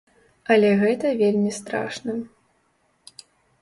Але 0.55 0.71
гэта 0.85 1.13
вельмі 1.21 1.51
страшна. 1.61 2.19